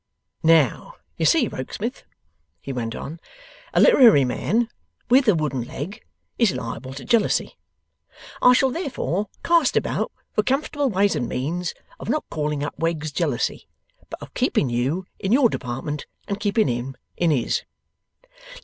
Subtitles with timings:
[0.41, 2.01] 'Now, you see, Rokesmith,'
[2.59, 3.19] he went on,
[3.71, 4.67] 'a literary man
[5.11, 6.03] WITH a wooden leg
[6.39, 7.55] is liable to jealousy.
[8.41, 13.11] I shall therefore cast about for comfortable ways and means of not calling up Wegg's
[13.11, 13.67] jealousy,
[14.09, 17.61] but of keeping you in your department, and keeping him in his.